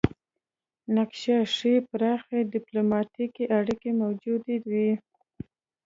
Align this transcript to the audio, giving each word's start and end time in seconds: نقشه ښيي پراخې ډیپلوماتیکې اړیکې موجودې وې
نقشه 0.97 1.35
ښيي 1.55 1.75
پراخې 1.89 2.39
ډیپلوماتیکې 2.53 3.43
اړیکې 3.57 3.91
موجودې 4.01 4.57
وې 4.69 4.89